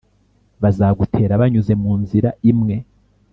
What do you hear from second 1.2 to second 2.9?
banyuze mu nzira imwe,